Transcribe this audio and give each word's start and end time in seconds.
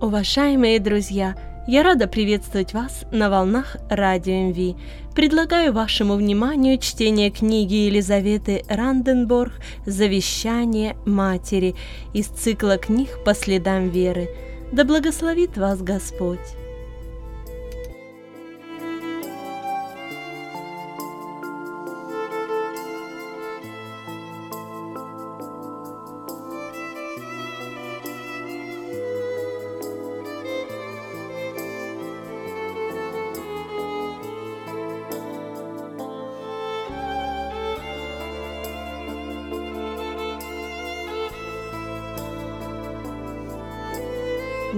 Уважаемые 0.00 0.78
друзья, 0.78 1.34
я 1.66 1.82
рада 1.82 2.06
приветствовать 2.06 2.72
вас 2.72 3.04
на 3.10 3.28
волнах 3.28 3.76
Радио 3.90 4.32
МВ. 4.48 4.76
Предлагаю 5.12 5.72
вашему 5.72 6.14
вниманию 6.14 6.78
чтение 6.78 7.32
книги 7.32 7.74
Елизаветы 7.74 8.62
Ранденборг 8.68 9.54
«Завещание 9.86 10.96
матери» 11.04 11.74
из 12.14 12.26
цикла 12.26 12.76
книг 12.76 13.08
«По 13.24 13.34
следам 13.34 13.88
веры». 13.88 14.28
Да 14.70 14.84
благословит 14.84 15.56
вас 15.56 15.82
Господь! 15.82 16.38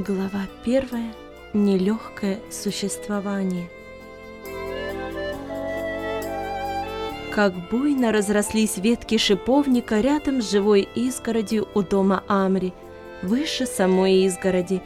Глава 0.06 0.46
первая. 0.64 1.12
Нелегкое 1.52 2.40
существование. 2.50 3.68
Как 7.34 7.52
буйно 7.70 8.10
разрослись 8.10 8.78
ветки 8.78 9.18
шиповника 9.18 10.00
рядом 10.00 10.40
с 10.40 10.50
живой 10.50 10.88
изгородью 10.94 11.68
у 11.74 11.82
дома 11.82 12.24
Амри, 12.28 12.72
выше 13.22 13.66
самой 13.66 14.22
изгороди. 14.24 14.80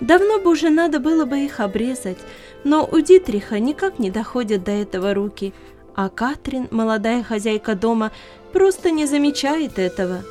Давно 0.00 0.38
бы 0.38 0.50
уже 0.50 0.68
надо 0.68 1.00
было 1.00 1.24
бы 1.24 1.38
их 1.38 1.60
обрезать, 1.60 2.18
но 2.62 2.86
у 2.86 3.00
Дитриха 3.00 3.60
никак 3.60 3.98
не 3.98 4.10
доходят 4.10 4.64
до 4.64 4.72
этого 4.72 5.14
руки, 5.14 5.54
а 5.94 6.10
Катрин, 6.10 6.68
молодая 6.70 7.22
хозяйка 7.22 7.74
дома, 7.74 8.12
просто 8.52 8.90
не 8.90 9.06
замечает 9.06 9.78
этого. 9.78 10.24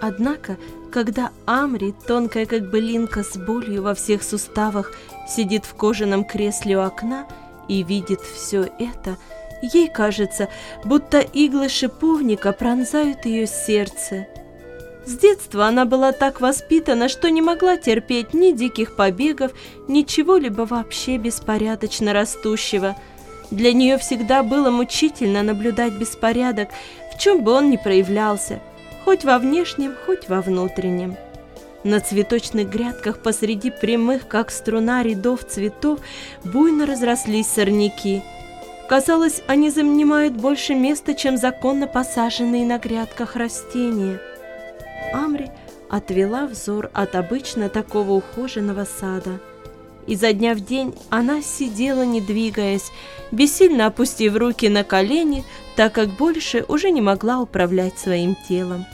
Однако 0.00 0.58
когда 0.90 1.30
Амри, 1.46 1.94
тонкая 2.06 2.44
как 2.44 2.68
былинка 2.70 3.22
с 3.22 3.36
болью 3.36 3.82
во 3.82 3.94
всех 3.94 4.22
суставах, 4.22 4.92
сидит 5.28 5.64
в 5.64 5.74
кожаном 5.74 6.24
кресле 6.24 6.76
у 6.76 6.80
окна 6.80 7.26
и 7.68 7.82
видит 7.82 8.20
все 8.20 8.68
это, 8.78 9.16
ей 9.62 9.88
кажется, 9.88 10.48
будто 10.84 11.20
иглы 11.20 11.68
шиповника 11.68 12.52
пронзают 12.52 13.24
ее 13.24 13.46
сердце. 13.46 14.26
С 15.06 15.16
детства 15.16 15.66
она 15.66 15.86
была 15.86 16.12
так 16.12 16.40
воспитана, 16.40 17.08
что 17.08 17.30
не 17.30 17.40
могла 17.40 17.76
терпеть 17.76 18.34
ни 18.34 18.52
диких 18.52 18.96
побегов, 18.96 19.52
ни 19.88 20.02
чего-либо 20.02 20.62
вообще 20.62 21.16
беспорядочно 21.16 22.12
растущего. 22.12 22.96
Для 23.50 23.72
нее 23.72 23.98
всегда 23.98 24.42
было 24.42 24.70
мучительно 24.70 25.42
наблюдать 25.42 25.94
беспорядок, 25.94 26.68
в 27.12 27.18
чем 27.18 27.42
бы 27.42 27.52
он 27.52 27.70
ни 27.70 27.76
проявлялся– 27.76 28.60
хоть 29.04 29.24
во 29.24 29.38
внешнем, 29.38 29.94
хоть 30.06 30.28
во 30.28 30.40
внутреннем. 30.40 31.16
На 31.82 32.00
цветочных 32.00 32.68
грядках 32.68 33.18
посреди 33.22 33.70
прямых, 33.70 34.28
как 34.28 34.50
струна 34.50 35.02
рядов 35.02 35.44
цветов, 35.44 36.00
буйно 36.44 36.84
разрослись 36.84 37.46
сорняки. 37.46 38.22
Казалось, 38.88 39.42
они 39.46 39.70
занимают 39.70 40.34
больше 40.34 40.74
места, 40.74 41.14
чем 41.14 41.38
законно 41.38 41.86
посаженные 41.86 42.66
на 42.66 42.78
грядках 42.78 43.36
растения. 43.36 44.20
Амри 45.14 45.50
отвела 45.88 46.46
взор 46.46 46.90
от 46.92 47.14
обычно 47.14 47.68
такого 47.68 48.12
ухоженного 48.12 48.84
сада. 48.84 49.40
Изо 50.06 50.32
дня 50.32 50.54
в 50.54 50.60
день 50.60 50.94
она 51.08 51.40
сидела, 51.40 52.02
не 52.02 52.20
двигаясь, 52.20 52.90
бессильно 53.30 53.86
опустив 53.86 54.36
руки 54.36 54.68
на 54.68 54.84
колени, 54.84 55.44
так 55.76 55.92
как 55.92 56.08
больше 56.16 56.64
уже 56.68 56.90
не 56.90 57.00
могла 57.00 57.40
управлять 57.40 57.98
своим 57.98 58.36
телом. 58.48 58.86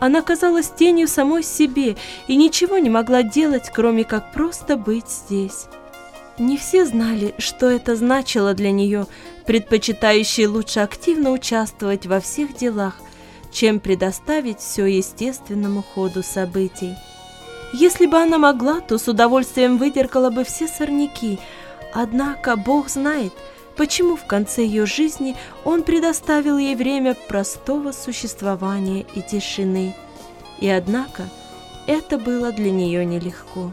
Она 0.00 0.22
казалась 0.22 0.68
тенью 0.68 1.06
самой 1.06 1.42
себе 1.42 1.96
и 2.26 2.34
ничего 2.34 2.78
не 2.78 2.88
могла 2.88 3.22
делать, 3.22 3.70
кроме 3.72 4.04
как 4.04 4.32
просто 4.32 4.76
быть 4.76 5.08
здесь. 5.08 5.66
Не 6.38 6.56
все 6.56 6.86
знали, 6.86 7.34
что 7.36 7.68
это 7.68 7.96
значило 7.96 8.54
для 8.54 8.70
нее, 8.70 9.06
предпочитающей 9.44 10.46
лучше 10.46 10.80
активно 10.80 11.32
участвовать 11.32 12.06
во 12.06 12.18
всех 12.18 12.56
делах, 12.56 12.96
чем 13.52 13.78
предоставить 13.78 14.60
все 14.60 14.86
естественному 14.86 15.82
ходу 15.82 16.22
событий. 16.22 16.94
Если 17.74 18.06
бы 18.06 18.16
она 18.16 18.38
могла, 18.38 18.80
то 18.80 18.96
с 18.96 19.06
удовольствием 19.06 19.76
выдеркала 19.76 20.30
бы 20.30 20.44
все 20.44 20.66
сорняки, 20.66 21.38
однако 21.92 22.56
Бог 22.56 22.88
знает– 22.88 23.32
почему 23.80 24.14
в 24.14 24.26
конце 24.26 24.62
ее 24.62 24.84
жизни 24.84 25.34
он 25.64 25.84
предоставил 25.84 26.58
ей 26.58 26.76
время 26.76 27.14
простого 27.14 27.92
существования 27.92 29.06
и 29.14 29.22
тишины. 29.22 29.96
И 30.58 30.68
однако 30.68 31.22
это 31.86 32.18
было 32.18 32.52
для 32.52 32.70
нее 32.70 33.06
нелегко. 33.06 33.72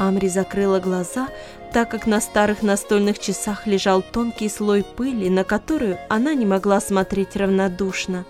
Амри 0.00 0.28
закрыла 0.28 0.80
глаза, 0.80 1.28
так 1.72 1.92
как 1.92 2.08
на 2.08 2.20
старых 2.20 2.64
настольных 2.64 3.20
часах 3.20 3.68
лежал 3.68 4.02
тонкий 4.02 4.48
слой 4.48 4.82
пыли, 4.82 5.30
на 5.30 5.44
которую 5.44 5.96
она 6.08 6.34
не 6.34 6.44
могла 6.44 6.80
смотреть 6.80 7.36
равнодушно. 7.36 8.24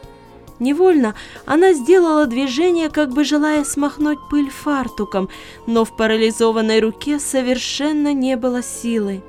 Невольно 0.59 1.15
она 1.47 1.73
сделала 1.73 2.27
движение, 2.27 2.91
как 2.91 3.09
бы 3.09 3.25
желая 3.25 3.65
смахнуть 3.65 4.19
пыль 4.29 4.51
фартуком, 4.51 5.31
но 5.67 5.87
в 5.87 5.97
парализованной 5.97 6.81
руке 6.81 7.19
совершенно 7.21 8.13
не 8.13 8.37
было 8.37 8.63
силы. 8.63 9.23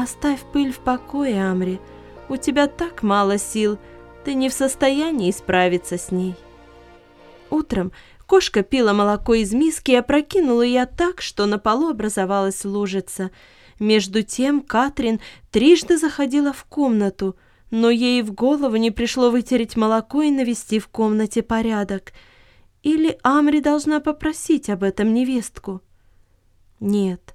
Оставь 0.00 0.44
пыль 0.52 0.70
в 0.70 0.78
покое, 0.78 1.44
Амри. 1.50 1.80
У 2.28 2.36
тебя 2.36 2.68
так 2.68 3.02
мало 3.02 3.36
сил, 3.36 3.80
ты 4.24 4.34
не 4.34 4.48
в 4.48 4.52
состоянии 4.52 5.32
справиться 5.32 5.98
с 5.98 6.12
ней. 6.12 6.36
Утром 7.50 7.90
кошка 8.24 8.62
пила 8.62 8.92
молоко 8.92 9.34
из 9.34 9.52
миски 9.52 9.90
и 9.90 9.96
опрокинула 9.96 10.62
ее 10.62 10.86
так, 10.86 11.20
что 11.20 11.46
на 11.46 11.58
полу 11.58 11.88
образовалась 11.88 12.64
лужица. 12.64 13.32
Между 13.80 14.22
тем 14.22 14.60
Катрин 14.60 15.18
трижды 15.50 15.98
заходила 15.98 16.52
в 16.52 16.62
комнату, 16.66 17.34
но 17.72 17.90
ей 17.90 18.22
в 18.22 18.32
голову 18.32 18.76
не 18.76 18.92
пришло 18.92 19.32
вытереть 19.32 19.76
молоко 19.76 20.22
и 20.22 20.30
навести 20.30 20.78
в 20.78 20.86
комнате 20.86 21.42
порядок. 21.42 22.12
Или 22.84 23.18
Амри 23.24 23.60
должна 23.60 23.98
попросить 23.98 24.70
об 24.70 24.84
этом 24.84 25.12
невестку? 25.12 25.82
Нет, 26.78 27.27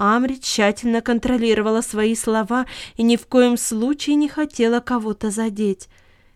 Амри 0.00 0.40
тщательно 0.40 1.02
контролировала 1.02 1.82
свои 1.82 2.14
слова 2.14 2.64
и 2.96 3.02
ни 3.02 3.16
в 3.16 3.26
коем 3.26 3.58
случае 3.58 4.16
не 4.16 4.30
хотела 4.30 4.80
кого-то 4.80 5.30
задеть. 5.30 5.90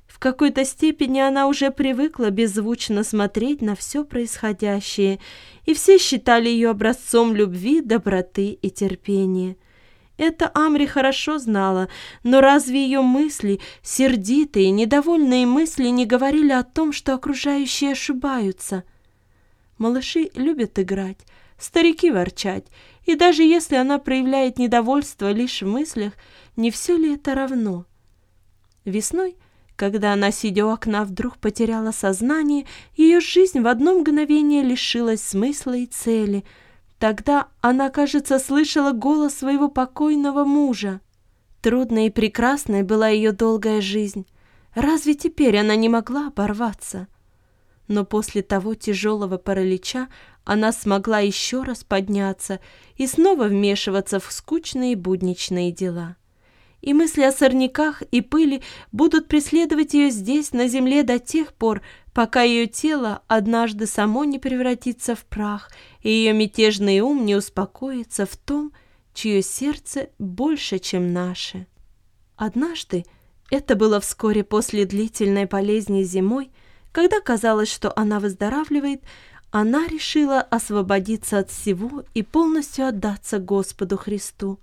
В 0.07 0.19
какой-то 0.19 0.67
степени 0.67 1.21
она 1.21 1.49
уже 1.49 1.71
привыкла 1.71 2.29
беззвучно 2.29 3.05
смотреть 3.05 3.63
на 3.63 3.75
все 3.75 4.05
происходящее, 4.05 5.19
и 5.65 5.73
все 5.73 5.97
считали 5.97 6.51
ее 6.51 6.69
образцом 6.69 7.35
любви, 7.35 7.81
доброты 7.81 8.51
и 8.51 8.71
терпения. 8.71 9.57
Это 10.19 10.51
Амри 10.53 10.85
хорошо 10.85 11.39
знала, 11.39 11.89
но 12.23 12.43
разве 12.43 12.85
ее 12.85 13.01
мысли, 13.01 13.61
сердитые, 13.83 14.73
недовольные 14.73 15.47
мысли, 15.47 15.89
не 15.89 16.05
говорили 16.05 16.53
о 16.53 16.65
том, 16.65 16.93
что 16.93 17.15
окружающие 17.15 17.93
ошибаются? 17.93 18.85
Малыши 19.79 20.31
любят 20.35 20.79
играть, 20.79 21.19
старики 21.59 22.11
ворчать, 22.11 22.67
и 23.05 23.15
даже 23.17 23.43
если 23.43 23.77
она 23.77 23.99
проявляет 23.99 24.59
недовольство 24.59 25.31
лишь 25.31 25.63
в 25.63 25.67
мыслях, 25.67 26.15
не 26.57 26.71
все 26.71 26.97
ли 26.97 27.15
это 27.15 27.35
равно? 27.35 27.87
Весной, 28.85 29.37
когда 29.77 30.13
она, 30.13 30.31
сидя 30.31 30.67
у 30.67 30.71
окна, 30.71 31.05
вдруг 31.05 31.39
потеряла 31.39 31.91
сознание, 31.91 32.67
ее 32.97 33.21
жизнь 33.21 33.61
в 33.61 33.67
одно 33.67 33.95
мгновение 33.95 34.63
лишилась 34.63 35.23
смысла 35.23 35.77
и 35.77 35.87
цели. 35.87 36.45
Тогда 36.99 37.49
она, 37.61 37.91
кажется, 37.91 38.39
слышала 38.39 38.93
голос 38.93 39.35
своего 39.35 39.69
покойного 39.69 40.45
мужа. 40.45 41.01
Трудной 41.61 42.07
и 42.07 42.11
прекрасной 42.11 42.83
была 42.83 43.09
ее 43.09 43.33
долгая 43.33 43.81
жизнь. 43.81 44.27
Разве 44.75 45.15
теперь 45.15 45.57
она 45.57 45.77
не 45.77 45.89
могла 45.89 46.29
оборваться? 46.29 47.09
Но 47.89 48.05
после 48.05 48.43
того 48.43 48.75
тяжелого 48.75 49.39
паралича 49.39 50.09
она 50.45 50.73
смогла 50.73 51.21
еще 51.21 51.63
раз 51.63 51.85
подняться 51.85 52.61
и 52.97 53.07
снова 53.07 53.45
вмешиваться 53.45 54.21
в 54.21 54.31
скучные 54.31 54.97
будничные 54.97 55.73
дела. 55.73 56.17
И 56.81 56.93
мысли 56.93 57.23
о 57.23 57.33
сорняках 57.33 58.03
и 58.03 58.21
пыли 58.21 58.63
будут 58.93 59.27
преследовать 59.27 59.95
ее 59.95 60.11
здесь, 60.11 60.53
на 60.53 60.69
земле, 60.69 61.03
до 61.03 61.19
тех 61.19 61.55
пор, 61.55 61.81
пока 62.13 62.43
ее 62.43 62.67
тело 62.67 63.23
однажды 63.27 63.87
само 63.87 64.25
не 64.25 64.39
превратится 64.39 65.15
в 65.15 65.25
прах, 65.25 65.71
и 66.03 66.11
ее 66.11 66.35
мятежный 66.35 67.01
ум 67.01 67.25
не 67.25 67.37
успокоится 67.37 68.27
в 68.27 68.37
том, 68.37 68.73
чье 69.15 69.41
сердце 69.41 70.11
больше, 70.19 70.79
чем 70.79 71.15
наше. 71.15 71.67
Однажды, 72.37 73.05
это 73.51 73.77
было 73.77 73.99
вскоре 74.01 74.45
после 74.45 74.85
длительной 74.85 75.47
болезни 75.47 76.03
зимой, 76.03 76.51
когда 76.93 77.21
казалось, 77.21 77.73
что 77.73 77.93
она 77.99 78.21
выздоравливает, 78.21 79.03
она 79.55 79.87
решила 79.87 80.41
освободиться 80.41 81.39
от 81.39 81.49
всего 81.49 82.03
и 82.13 82.25
полностью 82.25 82.89
отдаться 82.89 83.39
Господу 83.39 83.97
Христу. 83.97 84.59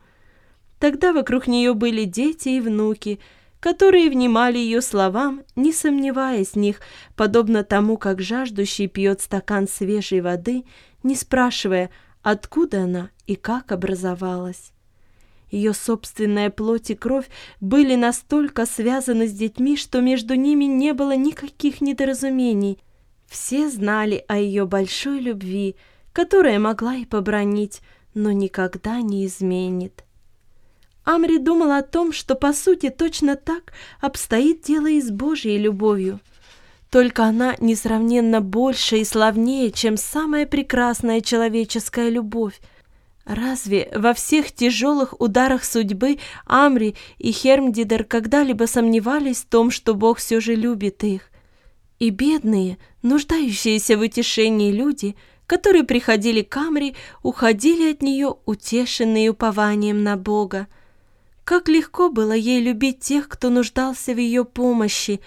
Тогда 0.80 1.14
вокруг 1.14 1.48
нее 1.48 1.74
были 1.74 2.04
дети 2.04 2.50
и 2.50 2.60
внуки, 2.60 3.22
которые 3.62 4.10
внимали 4.10 4.58
ее 4.58 4.82
словам, 4.82 5.44
не 5.56 5.72
сомневаясь 5.72 6.50
в 6.50 6.56
них, 6.58 6.82
подобно 7.16 7.64
тому, 7.64 7.96
как 7.96 8.20
жаждущий 8.20 8.88
пьет 8.88 9.22
стакан 9.22 9.70
свежей 9.70 10.20
воды, 10.20 10.66
не 11.04 11.16
спрашивая, 11.16 11.90
откуда 12.22 12.84
она 12.84 13.12
и 13.28 13.38
как 13.38 13.72
образовалась. 13.72 14.74
Ее 15.52 15.74
собственная 15.74 16.50
плоть 16.50 16.90
и 16.92 16.96
кровь 16.96 17.30
были 17.62 17.96
настолько 17.96 18.66
связаны 18.66 19.30
с 19.30 19.32
детьми, 19.32 19.78
что 19.78 20.02
между 20.02 20.36
ними 20.36 20.66
не 20.66 20.94
было 20.94 21.16
никаких 21.16 21.80
недоразумений– 21.80 22.78
все 23.31 23.69
знали 23.69 24.25
о 24.28 24.38
ее 24.38 24.66
большой 24.66 25.22
любви, 25.22 25.78
которая 26.12 26.60
могла 26.60 26.95
и 26.95 27.06
побронить, 27.06 27.80
но 28.13 28.33
никогда 28.33 29.00
не 29.00 29.25
изменит. 29.25 30.04
Амри 31.06 31.38
думал 31.38 31.72
о 31.72 31.81
том, 31.81 32.12
что 32.12 32.36
по 32.36 32.51
сути 32.51 32.89
точно 32.89 33.38
так 33.38 33.72
обстоит 34.01 34.63
дело 34.63 34.88
и 34.88 35.01
с 35.01 35.10
Божьей 35.10 35.57
любовью. 35.57 36.19
Только 36.89 37.24
она 37.24 37.56
несравненно 37.62 38.42
больше 38.42 38.98
и 38.98 39.06
славнее, 39.06 39.72
чем 39.72 39.95
самая 39.95 40.45
прекрасная 40.45 41.22
человеческая 41.22 42.10
любовь. 42.10 42.60
Разве 43.24 43.89
во 43.95 44.13
всех 44.13 44.51
тяжелых 44.51 45.22
ударах 45.22 45.63
судьбы 45.63 46.19
Амри 46.45 46.98
и 47.18 47.31
Хермдидер 47.31 48.04
когда-либо 48.04 48.66
сомневались 48.66 49.38
в 49.38 49.45
том, 49.45 49.72
что 49.72 49.95
Бог 49.95 50.18
все 50.18 50.42
же 50.42 50.54
любит 50.54 51.06
их? 51.06 51.31
И 52.01 52.09
бедные, 52.09 52.80
нуждающиеся 53.03 53.95
в 53.95 54.01
утешении 54.01 54.71
люди, 54.71 55.15
которые 55.45 55.83
приходили 55.83 56.42
к 56.42 56.57
Амри, 56.57 56.95
уходили 57.21 57.92
от 57.92 58.01
нее, 58.01 58.38
утешенные 58.48 59.30
упованием 59.30 60.01
на 60.01 60.18
Бога. 60.18 60.65
Как 61.44 61.69
легко 61.69 62.09
было 62.09 62.31
ей 62.31 62.59
любить 62.59 63.01
тех, 63.01 63.30
кто 63.30 63.51
нуждался 63.51 64.15
в 64.15 64.18
ее 64.18 64.45
помощи, 64.45 65.21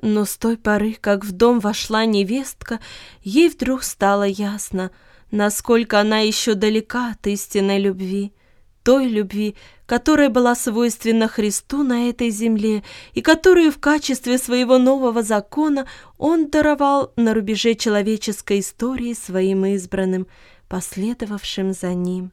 но 0.00 0.24
с 0.24 0.36
той 0.36 0.56
поры, 0.56 0.92
как 0.92 1.24
в 1.24 1.32
дом 1.32 1.58
вошла 1.58 2.04
невестка, 2.04 2.78
ей 3.24 3.48
вдруг 3.48 3.82
стало 3.82 4.22
ясно, 4.22 4.92
насколько 5.32 5.98
она 5.98 6.20
еще 6.20 6.54
далека 6.54 7.10
от 7.10 7.26
истинной 7.26 7.80
любви 7.80 8.32
той 8.82 9.06
любви, 9.06 9.54
которая 9.86 10.28
была 10.28 10.54
свойственна 10.54 11.28
Христу 11.28 11.82
на 11.82 12.08
этой 12.08 12.30
земле 12.30 12.82
и 13.14 13.22
которую 13.22 13.70
в 13.70 13.78
качестве 13.78 14.38
своего 14.38 14.78
нового 14.78 15.22
закона 15.22 15.86
Он 16.18 16.48
даровал 16.48 17.12
на 17.16 17.34
рубеже 17.34 17.74
человеческой 17.74 18.60
истории 18.60 19.12
своим 19.12 19.64
избранным, 19.66 20.26
последовавшим 20.68 21.72
за 21.72 21.94
Ним. 21.94 22.32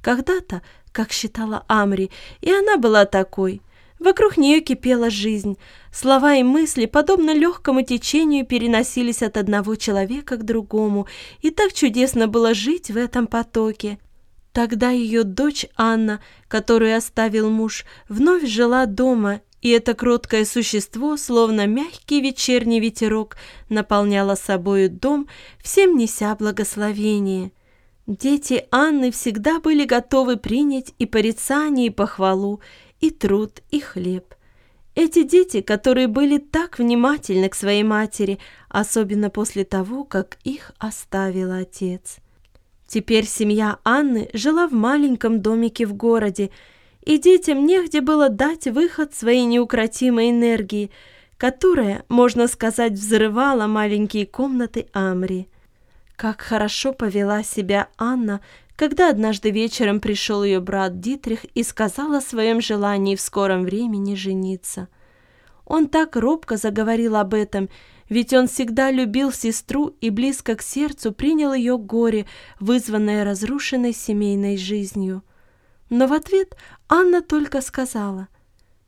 Когда-то, 0.00 0.62
как 0.92 1.12
считала 1.12 1.64
Амри, 1.68 2.10
и 2.40 2.52
она 2.52 2.76
была 2.76 3.04
такой, 3.04 3.60
вокруг 3.98 4.36
нее 4.36 4.60
кипела 4.60 5.10
жизнь, 5.10 5.58
слова 5.92 6.34
и 6.34 6.42
мысли, 6.42 6.86
подобно 6.86 7.34
легкому 7.34 7.82
течению, 7.82 8.46
переносились 8.46 9.22
от 9.22 9.36
одного 9.36 9.74
человека 9.74 10.36
к 10.36 10.44
другому, 10.44 11.08
и 11.40 11.50
так 11.50 11.72
чудесно 11.72 12.28
было 12.28 12.54
жить 12.54 12.90
в 12.90 12.96
этом 12.96 13.26
потоке. 13.26 13.98
Тогда 14.58 14.90
ее 14.90 15.22
дочь 15.22 15.66
Анна, 15.76 16.20
которую 16.48 16.96
оставил 16.96 17.48
муж, 17.48 17.84
вновь 18.08 18.44
жила 18.44 18.86
дома, 18.86 19.40
и 19.62 19.68
это 19.68 19.94
кроткое 19.94 20.44
существо, 20.44 21.16
словно 21.16 21.68
мягкий 21.68 22.20
вечерний 22.20 22.80
ветерок, 22.80 23.36
наполняло 23.68 24.34
собою 24.34 24.90
дом, 24.90 25.28
всем 25.62 25.96
неся 25.96 26.34
благословение. 26.34 27.52
Дети 28.08 28.66
Анны 28.72 29.12
всегда 29.12 29.60
были 29.60 29.84
готовы 29.84 30.36
принять 30.36 30.92
и 30.98 31.06
порицание, 31.06 31.86
и 31.86 31.90
похвалу, 31.90 32.60
и 32.98 33.10
труд, 33.10 33.62
и 33.70 33.78
хлеб. 33.78 34.34
Эти 34.96 35.22
дети, 35.22 35.60
которые 35.60 36.08
были 36.08 36.38
так 36.38 36.80
внимательны 36.80 37.48
к 37.48 37.54
своей 37.54 37.84
матери, 37.84 38.40
особенно 38.68 39.30
после 39.30 39.62
того, 39.62 40.02
как 40.02 40.36
их 40.42 40.72
оставил 40.80 41.52
отец. 41.52 42.18
Теперь 42.88 43.26
семья 43.26 43.78
Анны 43.84 44.30
жила 44.32 44.66
в 44.66 44.72
маленьком 44.72 45.42
домике 45.42 45.84
в 45.84 45.92
городе, 45.92 46.50
и 47.04 47.18
детям 47.18 47.66
негде 47.66 48.00
было 48.00 48.30
дать 48.30 48.66
выход 48.66 49.14
своей 49.14 49.44
неукротимой 49.44 50.30
энергии, 50.30 50.90
которая, 51.36 52.04
можно 52.08 52.48
сказать, 52.48 52.92
взрывала 52.92 53.66
маленькие 53.66 54.24
комнаты 54.24 54.88
Амри. 54.94 55.48
Как 56.16 56.40
хорошо 56.40 56.94
повела 56.94 57.42
себя 57.42 57.88
Анна, 57.98 58.40
когда 58.74 59.10
однажды 59.10 59.50
вечером 59.50 60.00
пришел 60.00 60.42
ее 60.42 60.60
брат 60.60 60.98
Дитрих 60.98 61.44
и 61.54 61.62
сказал 61.62 62.14
о 62.14 62.22
своем 62.22 62.62
желании 62.62 63.16
в 63.16 63.20
скором 63.20 63.64
времени 63.64 64.14
жениться. 64.14 64.88
Он 65.66 65.88
так 65.88 66.16
робко 66.16 66.56
заговорил 66.56 67.16
об 67.16 67.34
этом, 67.34 67.68
ведь 68.08 68.32
он 68.32 68.48
всегда 68.48 68.90
любил 68.90 69.32
сестру 69.32 69.94
и 70.00 70.10
близко 70.10 70.56
к 70.56 70.62
сердцу 70.62 71.12
принял 71.12 71.52
ее 71.52 71.78
горе, 71.78 72.26
вызванное 72.58 73.24
разрушенной 73.24 73.92
семейной 73.92 74.56
жизнью. 74.56 75.22
Но 75.90 76.06
в 76.06 76.12
ответ 76.12 76.56
Анна 76.88 77.22
только 77.22 77.60
сказала, 77.60 78.28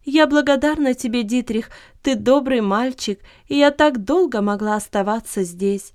«Я 0.04 0.26
благодарна 0.26 0.94
тебе, 0.94 1.22
Дитрих, 1.22 1.70
ты 2.02 2.14
добрый 2.14 2.60
мальчик, 2.60 3.20
и 3.46 3.56
я 3.56 3.70
так 3.70 4.04
долго 4.04 4.40
могла 4.40 4.76
оставаться 4.76 5.42
здесь. 5.42 5.92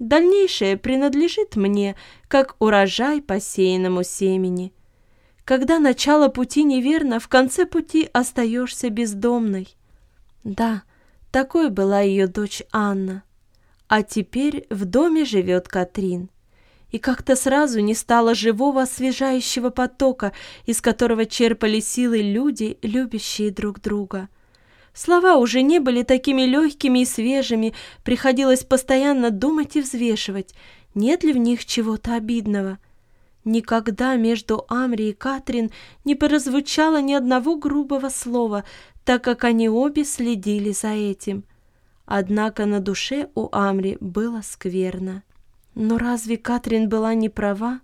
Дальнейшее 0.00 0.76
принадлежит 0.76 1.54
мне, 1.54 1.94
как 2.26 2.56
урожай 2.58 3.22
посеянному 3.22 4.02
семени. 4.02 4.72
Когда 5.44 5.78
начало 5.78 6.28
пути 6.28 6.64
неверно, 6.64 7.20
в 7.20 7.28
конце 7.28 7.66
пути 7.66 8.08
остаешься 8.12 8.90
бездомной». 8.90 9.76
Да, 10.42 10.82
такой 11.34 11.68
была 11.68 12.00
ее 12.00 12.28
дочь 12.28 12.62
Анна. 12.70 13.24
А 13.88 14.04
теперь 14.04 14.68
в 14.70 14.84
доме 14.84 15.24
живет 15.24 15.66
Катрин. 15.66 16.30
И 16.92 17.00
как-то 17.00 17.34
сразу 17.34 17.80
не 17.80 17.96
стало 17.96 18.36
живого 18.36 18.82
освежающего 18.82 19.70
потока, 19.70 20.32
из 20.64 20.80
которого 20.80 21.26
черпали 21.26 21.80
силы 21.80 22.18
люди, 22.22 22.78
любящие 22.82 23.50
друг 23.50 23.80
друга. 23.80 24.28
Слова 24.92 25.34
уже 25.34 25.62
не 25.62 25.80
были 25.80 26.04
такими 26.04 26.42
легкими 26.42 27.00
и 27.00 27.04
свежими, 27.04 27.74
приходилось 28.04 28.62
постоянно 28.62 29.30
думать 29.30 29.74
и 29.74 29.80
взвешивать, 29.80 30.54
нет 30.94 31.24
ли 31.24 31.32
в 31.32 31.36
них 31.36 31.64
чего-то 31.64 32.14
обидного. 32.14 32.78
Никогда 33.44 34.16
между 34.16 34.64
Амри 34.68 35.10
и 35.10 35.12
Катрин 35.12 35.70
не 36.04 36.14
прозвучало 36.14 37.00
ни 37.00 37.12
одного 37.12 37.56
грубого 37.56 38.08
слова, 38.08 38.64
так 39.04 39.22
как 39.22 39.44
они 39.44 39.68
обе 39.68 40.04
следили 40.04 40.72
за 40.72 40.88
этим. 40.88 41.44
Однако 42.06 42.64
на 42.64 42.80
душе 42.80 43.28
у 43.34 43.48
Амри 43.52 43.98
было 44.00 44.40
скверно. 44.42 45.22
Но 45.74 45.98
разве 45.98 46.36
Катрин 46.38 46.88
была 46.88 47.14
не 47.14 47.28
права? 47.28 47.80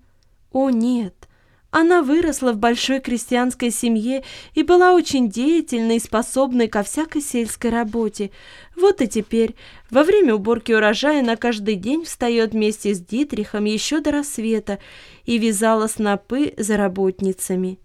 О, 0.52 0.71
нет! 0.71 1.29
Она 1.71 2.03
выросла 2.03 2.53
в 2.53 2.59
большой 2.59 3.00
крестьянской 3.00 3.71
семье 3.71 4.25
и 4.55 4.65
была 4.65 4.93
очень 4.93 5.29
деятельной 5.31 5.97
и 5.97 6.00
способной 6.00 6.67
ко 6.67 6.83
всякой 6.83 7.23
сельской 7.23 7.71
работе. 7.71 8.33
Вот 8.77 9.00
и 9.00 9.07
теперь, 9.07 9.55
во 9.89 10.03
время 10.03 10.35
уборки 10.35 10.73
урожая, 10.73 11.23
на 11.23 11.37
каждый 11.37 11.77
день 11.77 12.05
встает 12.05 12.53
вместе 12.53 12.93
с 12.93 13.00
Дитрихом 13.00 13.67
еще 13.67 14.00
до 14.00 14.11
рассвета 14.11 14.81
и 15.25 15.39
вязала 15.39 15.87
снопы 15.87 16.55
за 16.57 16.77
работницами. 16.77 17.79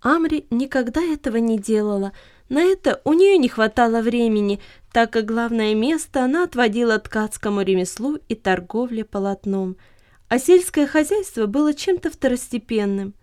Амри 0.00 0.46
никогда 0.50 1.02
этого 1.02 1.36
не 1.36 1.58
делала, 1.58 2.12
на 2.48 2.62
это 2.62 3.02
у 3.04 3.12
нее 3.12 3.36
не 3.36 3.48
хватало 3.48 4.00
времени, 4.00 4.60
так 4.92 5.12
как 5.12 5.26
главное 5.26 5.74
место 5.74 6.24
она 6.24 6.44
отводила 6.44 6.98
ткацкому 6.98 7.60
ремеслу 7.60 8.18
и 8.28 8.34
торговле 8.34 9.04
полотном, 9.04 9.76
а 10.28 10.38
сельское 10.38 10.86
хозяйство 10.86 11.46
было 11.46 11.74
чем-то 11.74 12.10
второстепенным. 12.10 13.14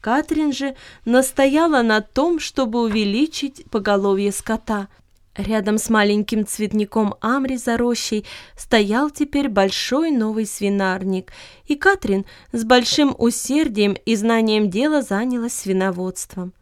Катрин 0.00 0.52
же 0.52 0.76
настояла 1.04 1.82
на 1.82 2.00
том, 2.00 2.38
чтобы 2.38 2.82
увеличить 2.82 3.64
поголовье 3.70 4.32
скота. 4.32 4.88
Рядом 5.36 5.78
с 5.78 5.88
маленьким 5.88 6.44
цветником 6.44 7.14
Амри 7.20 7.56
за 7.56 7.76
рощей 7.76 8.26
стоял 8.56 9.08
теперь 9.10 9.48
большой 9.48 10.10
новый 10.10 10.46
свинарник, 10.46 11.32
и 11.66 11.76
Катрин 11.76 12.26
с 12.50 12.64
большим 12.64 13.14
усердием 13.16 13.96
и 14.04 14.16
знанием 14.16 14.68
дела 14.68 15.00
занялась 15.00 15.52
свиноводством. 15.52 16.52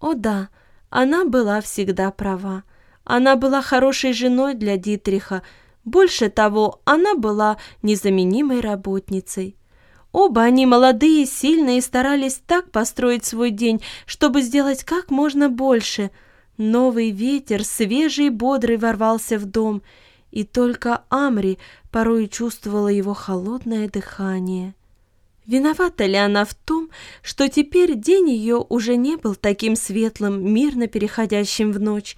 О 0.00 0.14
да, 0.14 0.48
она 0.90 1.24
была 1.24 1.60
всегда 1.60 2.10
права. 2.10 2.64
Она 3.04 3.36
была 3.36 3.62
хорошей 3.62 4.12
женой 4.12 4.54
для 4.54 4.76
Дитриха. 4.76 5.42
Больше 5.84 6.28
того, 6.28 6.80
она 6.84 7.14
была 7.14 7.58
незаменимой 7.82 8.60
работницей. 8.60 9.56
Оба 10.12 10.42
они 10.42 10.66
молодые, 10.66 11.26
сильные 11.26 11.78
и 11.78 11.82
старались 11.82 12.40
так 12.46 12.70
построить 12.70 13.24
свой 13.24 13.50
день, 13.50 13.82
чтобы 14.06 14.42
сделать 14.42 14.84
как 14.84 15.10
можно 15.10 15.48
больше. 15.48 16.10
Новый 16.56 17.10
ветер, 17.10 17.64
свежий 17.64 18.26
и 18.26 18.30
бодрый, 18.30 18.78
ворвался 18.78 19.38
в 19.38 19.44
дом, 19.44 19.82
и 20.30 20.44
только 20.44 21.02
Амри 21.10 21.58
порой 21.90 22.28
чувствовала 22.28 22.88
его 22.88 23.14
холодное 23.14 23.88
дыхание. 23.88 24.74
Виновата 25.46 26.06
ли 26.06 26.16
она 26.16 26.44
в 26.44 26.54
том, 26.54 26.90
что 27.22 27.48
теперь 27.48 27.94
день 27.94 28.30
ее 28.30 28.56
уже 28.68 28.96
не 28.96 29.16
был 29.16 29.36
таким 29.36 29.76
светлым, 29.76 30.52
мирно 30.52 30.88
переходящим 30.88 31.70
в 31.72 31.80
ночь, 31.80 32.16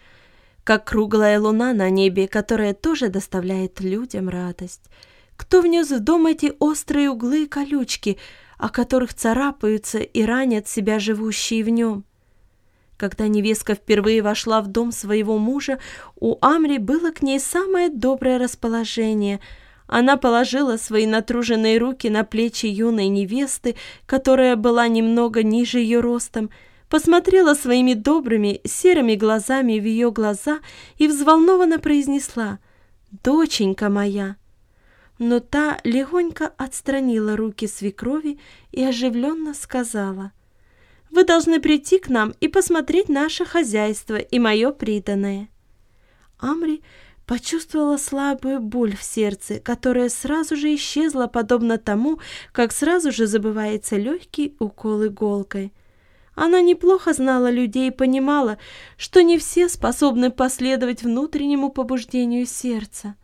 как 0.65 0.85
круглая 0.85 1.39
луна 1.39 1.73
на 1.73 1.91
небе, 1.91 2.27
которая 2.27 2.75
тоже 2.75 3.09
доставляет 3.09 3.81
людям 3.81 4.29
радость? 4.29 4.83
Кто 5.39 5.63
внес 5.63 5.91
в 5.91 6.01
дом 6.01 6.27
эти 6.27 6.53
острые 6.59 7.09
углы 7.09 7.45
и 7.45 7.47
колючки, 7.47 8.19
о 8.59 8.69
которых 8.69 9.15
царапаются 9.15 10.01
и 10.01 10.23
ранят 10.25 10.69
себя 10.69 10.99
живущие 10.99 11.65
в 11.65 11.71
нем? 11.71 12.05
Когда 12.99 13.29
невестка 13.29 13.75
впервые 13.75 14.21
вошла 14.21 14.61
в 14.61 14.67
дом 14.67 14.93
своего 14.93 15.39
мужа, 15.39 15.79
у 16.21 16.37
Амри 16.43 16.77
было 16.77 17.13
к 17.13 17.23
ней 17.23 17.41
самое 17.41 17.89
доброе 17.89 18.39
расположение— 18.39 19.41
она 19.89 20.19
положила 20.19 20.77
свои 20.77 21.07
натруженные 21.07 21.79
руки 21.79 22.11
на 22.11 22.23
плечи 22.23 22.67
юной 22.67 23.09
невесты, 23.09 23.75
которая 24.05 24.55
была 24.55 24.87
немного 24.87 25.43
ниже 25.43 25.79
ее 25.79 26.01
ростом, 26.01 26.51
посмотрела 26.91 27.55
своими 27.55 27.95
добрыми 27.95 28.61
серыми 28.65 29.15
глазами 29.15 29.81
в 29.81 29.85
ее 29.85 30.13
глаза 30.13 30.59
и 30.99 31.09
взволнованно 31.09 31.79
произнесла 31.79 32.59
«Доченька 33.25 33.89
моя!». 33.89 34.37
Но 35.19 35.41
та 35.41 35.79
легонько 35.85 36.53
отстранила 36.57 37.37
руки 37.37 37.67
свекрови 37.67 38.39
и 38.71 38.85
оживленно 38.85 39.55
сказала 39.55 40.33
«Вы 41.11 41.25
должны 41.25 41.61
прийти 41.61 41.99
к 41.99 42.09
нам 42.09 42.35
и 42.41 42.49
посмотреть 42.49 43.09
наше 43.09 43.45
хозяйство 43.45 44.17
и 44.17 44.39
мое 44.39 44.71
приданное». 44.71 45.49
Амри 46.39 46.83
почувствовала 47.27 47.99
слабую 47.99 48.61
боль 48.61 48.97
в 48.97 49.03
сердце, 49.03 49.59
которая 49.61 50.09
сразу 50.09 50.57
же 50.57 50.75
исчезла, 50.75 51.27
подобно 51.27 51.79
тому, 51.79 52.21
как 52.53 52.73
сразу 52.73 53.13
же 53.13 53.27
забывается 53.27 53.97
легкий 53.97 54.57
укол 54.59 55.07
иголкой. 55.07 55.73
Она 56.35 56.61
неплохо 56.63 57.13
знала 57.13 57.51
людей 57.51 57.89
и 57.89 57.95
понимала, 57.95 58.59
что 58.97 59.23
не 59.23 59.39
все 59.39 59.69
способны 59.69 60.31
последовать 60.31 61.03
внутреннему 61.03 61.71
побуждению 61.71 62.47
сердца. 62.47 63.17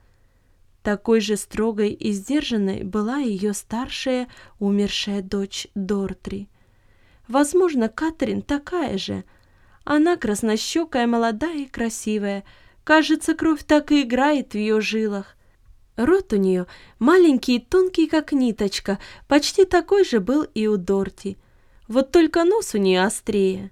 Такой 0.84 1.20
же 1.20 1.36
строгой 1.36 1.90
и 1.90 2.12
сдержанной 2.12 2.84
была 2.84 3.18
ее 3.18 3.54
старшая, 3.54 4.28
умершая 4.60 5.20
дочь 5.20 5.66
Дортри. 5.74 6.48
Возможно, 7.26 7.88
Катрин 7.88 8.40
такая 8.40 8.98
же. 8.98 9.24
Она 9.82 10.16
краснощекая, 10.16 11.08
молодая 11.08 11.62
и 11.62 11.66
красивая– 11.66 12.44
Кажется, 12.84 13.34
кровь 13.34 13.64
так 13.64 13.90
и 13.90 14.02
играет 14.02 14.52
в 14.52 14.56
ее 14.56 14.80
жилах. 14.82 15.36
Рот 15.96 16.32
у 16.32 16.36
нее 16.36 16.66
маленький 16.98 17.56
и 17.56 17.60
тонкий, 17.60 18.06
как 18.06 18.32
ниточка, 18.32 18.98
почти 19.26 19.64
такой 19.64 20.04
же 20.04 20.20
был 20.20 20.42
и 20.42 20.66
у 20.66 20.76
Дорти. 20.76 21.38
Вот 21.88 22.12
только 22.12 22.44
нос 22.44 22.74
у 22.74 22.78
нее 22.78 23.04
острее. 23.04 23.70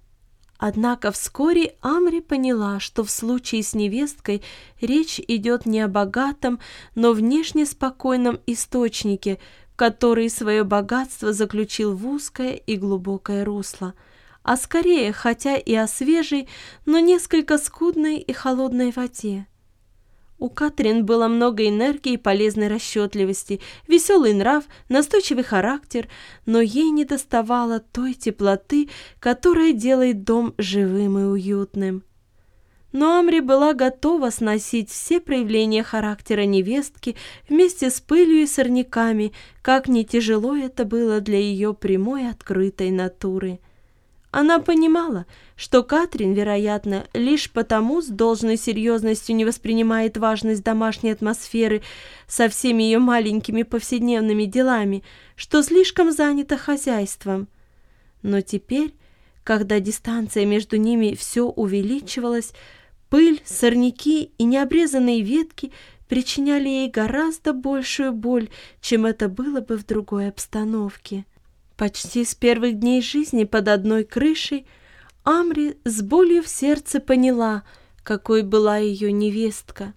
Однако 0.65 1.11
вскоре 1.11 1.75
Амри 1.81 2.21
поняла, 2.21 2.79
что 2.79 3.03
в 3.03 3.11
случае 3.11 3.65
с 3.65 3.75
невесткой 3.75 4.45
речь 4.81 5.19
идет 5.19 5.67
не 5.67 5.81
о 5.81 5.89
богатом, 5.89 6.61
но 6.95 7.15
внешне 7.15 7.67
спокойном 7.67 8.39
источнике, 8.47 9.41
который 9.75 10.31
свое 10.31 10.63
богатство 10.63 11.33
заключил 11.33 11.97
в 11.97 12.07
узкое 12.07 12.53
и 12.53 12.77
глубокое 12.77 13.45
русло– 13.45 13.95
а 14.45 14.57
скорее, 14.57 15.13
хотя 15.13 15.57
и 15.57 15.73
о 15.75 15.87
свежей, 15.87 16.49
но 16.85 16.99
несколько 16.99 17.59
скудной 17.59 18.19
и 18.19 18.33
холодной 18.33 18.91
воде. 18.91 19.47
У 20.43 20.51
Катрин 20.51 21.07
было 21.07 21.29
много 21.29 21.69
энергии 21.69 22.15
и 22.15 22.17
полезной 22.17 22.67
расчетливости, 22.67 23.61
веселый 23.87 24.35
нрав, 24.35 24.65
настойчивый 24.89 25.45
характер, 25.45 26.09
но 26.47 26.61
ей 26.61 26.91
не 26.91 27.05
доставало 27.05 27.79
той 27.79 28.15
теплоты, 28.15 28.89
которая 29.21 29.73
делает 29.73 30.25
дом 30.25 30.53
живым 30.59 31.17
и 31.17 31.23
уютным. 31.23 32.03
Но 32.91 33.21
Амри 33.21 33.39
была 33.39 33.73
готова 33.73 34.31
сносить 34.31 34.91
все 34.91 35.21
проявления 35.21 35.85
характера 35.85 36.43
невестки 36.43 37.15
вместе 37.49 37.89
с 37.89 38.01
пылью 38.01 38.43
и 38.43 38.47
сорняками, 38.49 39.33
как 39.63 39.87
не 39.87 40.05
тяжело 40.05 40.57
это 40.57 40.85
было 40.85 41.21
для 41.21 41.39
ее 41.39 41.73
прямой 41.73 42.29
открытой 42.29 42.91
натуры. 42.91 43.61
Она 44.33 44.61
понимала, 44.61 45.27
что 45.57 45.83
Катрин, 45.83 46.33
вероятно, 46.33 47.07
лишь 47.13 47.51
потому 47.51 48.01
с 48.01 48.07
должной 48.07 48.57
серьезностью 48.57 49.37
не 49.37 49.45
воспринимает 49.45 50.17
важность 50.17 50.65
домашней 50.65 51.11
атмосферы 51.11 51.83
со 52.27 52.49
всеми 52.49 52.83
ее 52.83 52.99
маленькими 52.99 53.63
повседневными 53.63 54.47
делами, 54.47 55.05
что 55.37 55.63
слишком 55.63 56.13
занята 56.13 56.57
хозяйством. 56.57 57.47
Но 58.23 58.41
теперь, 58.41 58.95
когда 59.45 59.81
дистанция 59.81 60.47
между 60.47 60.79
ними 60.79 61.15
все 61.15 61.43
увеличивалась, 61.43 62.55
пыль, 63.11 63.43
сорняки 63.45 64.33
и 64.39 64.45
необрезанные 64.45 65.21
ветки 65.21 65.73
причиняли 66.09 66.69
ей 66.71 66.91
гораздо 66.91 67.53
большую 67.53 68.15
боль, 68.15 68.49
чем 68.81 69.05
это 69.05 69.29
было 69.29 69.61
бы 69.61 69.77
в 69.77 69.85
другой 69.85 70.31
обстановке. 70.31 71.27
Почти 71.77 72.25
с 72.25 72.35
первых 72.35 72.79
дней 72.79 73.01
жизни 73.01 73.45
под 73.45 73.69
одной 73.69 74.05
крышей 74.05 74.67
Амри 75.25 75.79
с 75.85 76.03
болью 76.03 76.43
в 76.43 76.49
сердце 76.49 77.01
поняла, 77.01 77.63
какой 78.03 78.43
была 78.43 78.77
ее 78.77 79.11
невестка. 79.11 79.95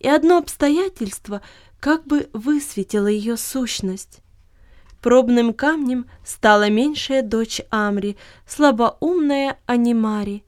И 0.00 0.08
одно 0.08 0.38
обстоятельство 0.38 1.40
как 1.80 2.06
бы 2.06 2.28
высветило 2.32 3.06
ее 3.06 3.36
сущность. 3.36 4.20
Пробным 5.00 5.54
камнем 5.54 6.06
стала 6.24 6.68
меньшая 6.68 7.22
дочь 7.22 7.60
Амри, 7.70 8.16
слабоумная 8.46 9.58
Анимари. 9.66 10.44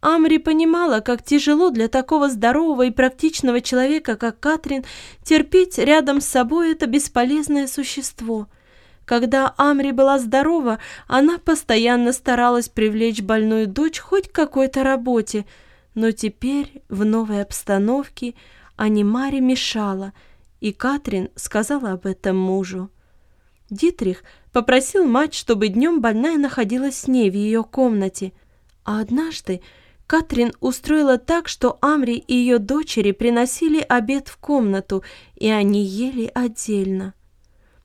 Амри 0.00 0.38
понимала, 0.38 1.00
как 1.00 1.24
тяжело 1.24 1.70
для 1.70 1.88
такого 1.88 2.28
здорового 2.28 2.86
и 2.86 2.90
практичного 2.90 3.60
человека, 3.60 4.16
как 4.16 4.40
Катрин, 4.40 4.84
терпеть 5.22 5.78
рядом 5.78 6.20
с 6.20 6.26
собой 6.26 6.72
это 6.72 6.86
бесполезное 6.86 7.66
существо— 7.66 8.48
когда 9.04 9.54
Амри 9.56 9.92
была 9.92 10.18
здорова, 10.18 10.78
она 11.06 11.38
постоянно 11.38 12.12
старалась 12.12 12.68
привлечь 12.68 13.22
больную 13.22 13.66
дочь 13.66 13.98
хоть 13.98 14.28
к 14.28 14.32
какой-то 14.32 14.82
работе, 14.82 15.44
но 15.94 16.12
теперь 16.12 16.82
в 16.88 17.04
новой 17.04 17.42
обстановке 17.42 18.34
Анимаре 18.76 19.40
мешала, 19.40 20.12
и 20.60 20.72
Катрин 20.72 21.30
сказала 21.34 21.92
об 21.92 22.06
этом 22.06 22.36
мужу. 22.36 22.90
Дитрих 23.70 24.22
попросил 24.52 25.04
мать, 25.04 25.34
чтобы 25.34 25.68
днем 25.68 26.00
больная 26.00 26.36
находилась 26.36 26.98
с 26.98 27.08
ней 27.08 27.30
в 27.30 27.34
ее 27.34 27.64
комнате, 27.64 28.32
а 28.84 29.00
однажды 29.00 29.62
Катрин 30.06 30.52
устроила 30.60 31.16
так, 31.16 31.48
что 31.48 31.78
Амри 31.80 32.16
и 32.16 32.34
ее 32.34 32.58
дочери 32.58 33.12
приносили 33.12 33.80
обед 33.80 34.28
в 34.28 34.36
комнату, 34.36 35.02
и 35.36 35.48
они 35.48 35.82
ели 35.84 36.30
отдельно. 36.34 37.14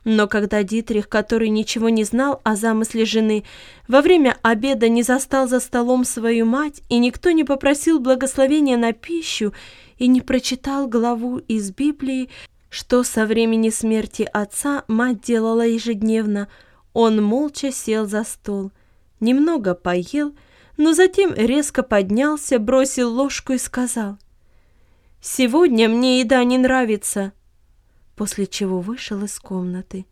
Но 0.10 0.30
когда 0.30 0.64
Дитрих, 0.64 1.10
который 1.10 1.50
ничего 1.50 1.90
не 1.90 2.06
знал 2.06 2.40
о 2.46 2.56
замысле 2.56 3.04
жены, 3.04 3.44
во 3.90 4.02
время 4.02 4.38
обеда 4.42 4.88
не 4.88 5.04
застал 5.04 5.50
за 5.50 5.60
столом 5.60 6.06
свою 6.06 6.46
мать, 6.46 6.82
и 6.88 6.98
никто 6.98 7.32
не 7.32 7.44
попросил 7.44 8.00
благословения 8.00 8.78
на 8.78 8.94
пищу, 8.94 9.52
и 9.98 10.08
не 10.08 10.22
прочитал 10.22 10.88
главу 10.88 11.40
из 11.40 11.72
Библии, 11.72 12.30
что 12.70 13.04
со 13.04 13.26
времени 13.26 13.70
смерти 13.70 14.26
отца 14.32 14.86
мать 14.88 15.20
делала 15.20 15.68
ежедневно, 15.68 16.48
он 16.94 17.22
молча 17.22 17.74
сел 17.74 18.08
за 18.08 18.24
стол, 18.24 18.72
немного 19.20 19.76
поел, 19.76 20.34
но 20.78 20.94
затем 20.94 21.34
резко 21.36 21.84
поднялся, 21.84 22.60
бросил 22.60 23.14
ложку 23.14 23.52
и 23.52 23.58
сказал, 23.58 24.18
«Сегодня 25.20 25.90
мне 25.90 26.22
еда 26.22 26.42
не 26.46 26.58
нравится, 26.58 27.34
после 28.18 28.48
чего 28.48 28.82
вышел 28.82 29.24
из 29.24 29.40
комнаты. 29.40 30.06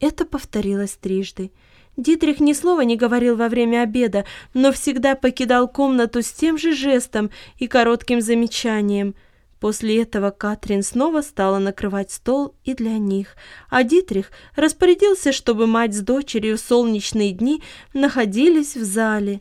Это 0.00 0.24
повторилось 0.24 0.96
трижды. 1.00 1.52
Дитрих 1.96 2.40
ни 2.40 2.54
слова 2.54 2.80
не 2.80 2.96
говорил 2.96 3.36
во 3.36 3.48
время 3.48 3.82
обеда, 3.82 4.24
но 4.52 4.72
всегда 4.72 5.14
покидал 5.14 5.68
комнату 5.68 6.22
с 6.22 6.32
тем 6.32 6.58
же 6.58 6.74
жестом 6.74 7.30
и 7.58 7.68
коротким 7.68 8.20
замечанием. 8.20 9.14
После 9.60 10.02
этого 10.02 10.30
Катрин 10.30 10.82
снова 10.82 11.22
стала 11.22 11.58
накрывать 11.58 12.10
стол 12.10 12.54
и 12.64 12.74
для 12.74 12.98
них, 12.98 13.36
а 13.70 13.84
Дитрих 13.84 14.30
распорядился, 14.56 15.30
чтобы 15.32 15.66
мать 15.66 15.94
с 15.94 16.00
дочерью 16.00 16.56
в 16.56 16.60
солнечные 16.60 17.30
дни 17.32 17.62
находились 17.92 18.74
в 18.74 18.82
зале. 18.82 19.40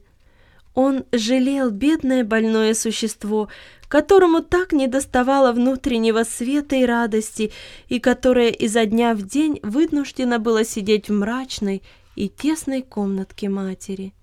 Он 0.76 1.06
жалел 1.12 1.72
бедное 1.72 2.24
больное 2.24 2.74
существо, 2.74 3.50
которому 3.94 4.42
так 4.42 4.72
недоставало 4.74 5.52
внутреннего 5.52 6.24
света 6.24 6.76
и 6.78 6.84
радости, 6.84 7.52
и 7.90 8.00
которое 8.00 8.50
изо 8.50 8.88
дня 8.88 9.14
в 9.14 9.22
день 9.22 9.60
вынуждено 9.62 10.40
было 10.40 10.66
сидеть 10.66 11.10
в 11.10 11.14
мрачной 11.14 11.84
и 12.16 12.28
тесной 12.28 12.82
комнатке 12.82 13.50
матери. 13.50 14.16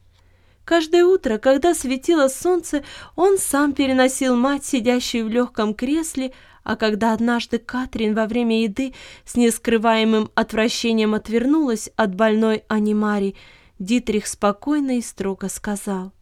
Каждое 0.65 1.05
утро, 1.05 1.39
когда 1.39 1.73
светило 1.73 2.27
солнце, 2.27 2.83
он 3.15 3.39
сам 3.39 3.73
переносил 3.73 4.35
мать, 4.35 4.65
сидящую 4.65 5.27
в 5.27 5.29
легком 5.29 5.75
кресле, 5.75 6.33
А 6.65 6.75
когда 6.75 7.13
однажды 7.13 7.59
Катрин 7.59 8.13
во 8.17 8.27
время 8.27 8.65
еды 8.65 8.93
с 9.25 9.37
нескрываемым 9.37 10.33
отвращением 10.35 11.15
отвернулась 11.15 11.91
от 11.95 12.17
больной 12.17 12.65
Анимари, 12.67 13.37
Дитрих 13.79 14.27
спокойно 14.27 14.99
и 14.99 15.01
строго 15.01 15.49
сказал. 15.49 16.13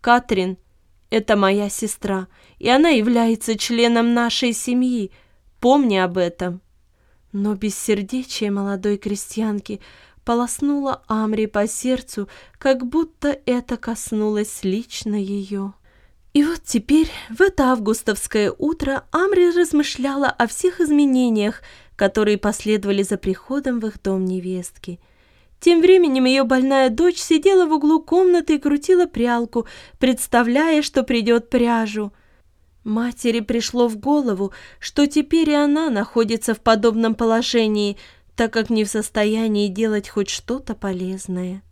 «Катрин, 0.00 0.56
это 1.12 1.36
моя 1.36 1.68
сестра, 1.68 2.26
и 2.58 2.70
она 2.70 2.88
является 2.88 3.58
членом 3.58 4.14
нашей 4.14 4.54
семьи. 4.54 5.12
Помни 5.60 5.96
об 5.96 6.16
этом». 6.16 6.62
Но 7.32 7.54
бессердечие 7.54 8.50
молодой 8.50 8.96
крестьянки 8.96 9.80
полоснуло 10.24 11.02
Амри 11.08 11.46
по 11.46 11.68
сердцу, 11.68 12.28
как 12.58 12.86
будто 12.86 13.38
это 13.44 13.76
коснулось 13.76 14.60
лично 14.62 15.16
ее. 15.16 15.74
И 16.32 16.44
вот 16.44 16.62
теперь, 16.64 17.10
в 17.28 17.42
это 17.42 17.72
августовское 17.72 18.50
утро, 18.50 19.04
Амри 19.10 19.50
размышляла 19.50 20.28
о 20.28 20.46
всех 20.46 20.80
изменениях, 20.80 21.60
которые 21.94 22.38
последовали 22.38 23.02
за 23.02 23.18
приходом 23.18 23.80
в 23.80 23.86
их 23.86 24.00
дом 24.02 24.24
невестки– 24.24 24.98
тем 25.62 25.80
временем 25.80 26.24
ее 26.24 26.42
больная 26.42 26.90
дочь 26.90 27.18
сидела 27.18 27.66
в 27.66 27.72
углу 27.72 28.02
комнаты 28.02 28.56
и 28.56 28.58
крутила 28.58 29.06
прялку, 29.06 29.68
представляя, 30.00 30.82
что 30.82 31.04
придет 31.04 31.50
пряжу. 31.50 32.12
Матери 32.82 33.38
пришло 33.38 33.86
в 33.86 33.96
голову, 33.96 34.52
что 34.80 35.06
теперь 35.06 35.50
и 35.50 35.54
она 35.54 35.88
находится 35.88 36.54
в 36.54 36.60
подобном 36.60 37.14
положении, 37.14 37.96
так 38.34 38.52
как 38.52 38.70
не 38.70 38.82
в 38.82 38.88
состоянии 38.88 39.68
делать 39.68 40.08
хоть 40.08 40.30
что-то 40.30 40.74
полезное. 40.74 41.62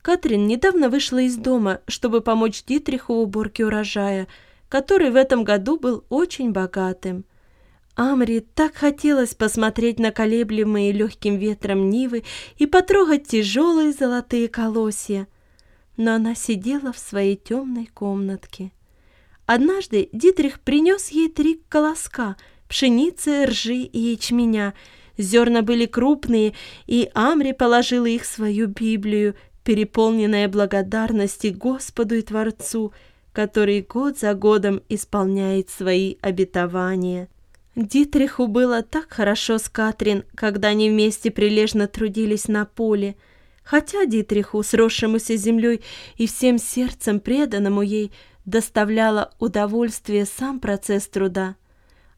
Катрин 0.00 0.46
недавно 0.46 0.88
вышла 0.88 1.18
из 1.18 1.36
дома, 1.36 1.82
чтобы 1.88 2.22
помочь 2.22 2.64
Дитриху 2.64 3.16
в 3.16 3.18
уборке 3.18 3.66
урожая, 3.66 4.28
который 4.70 5.10
в 5.10 5.16
этом 5.16 5.44
году 5.44 5.78
был 5.78 6.04
очень 6.08 6.52
богатым. 6.52 7.26
Амри 7.96 8.40
так 8.40 8.74
хотелось 8.74 9.34
посмотреть 9.34 9.98
на 9.98 10.10
колеблемые 10.10 10.92
легким 10.92 11.36
ветром 11.36 11.90
нивы 11.90 12.24
и 12.56 12.66
потрогать 12.66 13.26
тяжелые 13.26 13.92
золотые 13.92 14.48
колосья, 14.48 15.26
но 15.96 16.14
она 16.14 16.34
сидела 16.34 16.92
в 16.92 16.98
своей 16.98 17.36
темной 17.36 17.86
комнатке. 17.86 18.72
Однажды 19.46 20.08
Дитрих 20.12 20.60
принес 20.60 21.08
ей 21.08 21.28
три 21.28 21.62
колоска– 21.68 22.36
пшеницы, 22.70 23.44
ржи 23.44 23.82
и 23.82 23.98
ячменя. 23.98 24.72
Зерна 25.18 25.60
были 25.60 25.84
крупные, 25.84 26.54
и 26.86 27.10
Амри 27.14 27.52
положила 27.52 28.06
их 28.06 28.22
в 28.22 28.26
свою 28.26 28.68
Библию, 28.68 29.34
переполненная 29.64 30.48
благодарности 30.48 31.48
Господу 31.48 32.14
и 32.14 32.22
Творцу, 32.22 32.94
который 33.32 33.82
год 33.82 34.18
за 34.18 34.32
годом 34.32 34.80
исполняет 34.88 35.68
свои 35.68 36.16
обетования. 36.22 37.28
Дитриху 37.76 38.48
было 38.48 38.82
так 38.82 39.12
хорошо 39.12 39.58
с 39.58 39.68
Катрин, 39.68 40.24
когда 40.34 40.68
они 40.68 40.90
вместе 40.90 41.30
прилежно 41.30 41.86
трудились 41.86 42.48
на 42.48 42.64
поле. 42.64 43.16
Хотя 43.62 44.06
Дитриху, 44.06 44.62
сросшемуся 44.62 45.36
землей 45.36 45.80
и 46.16 46.26
всем 46.26 46.58
сердцем 46.58 47.20
преданному 47.20 47.82
ей, 47.82 48.10
доставляло 48.44 49.32
удовольствие 49.38 50.26
сам 50.26 50.58
процесс 50.58 51.06
труда. 51.06 51.56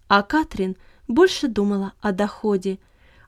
А 0.09 0.23
Катрин 0.23 0.77
больше 1.07 1.49
думала 1.49 1.93
о 2.01 2.13
доходе. 2.13 2.79